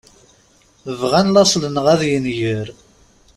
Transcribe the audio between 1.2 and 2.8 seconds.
laṣel-nneɣ ad yenger.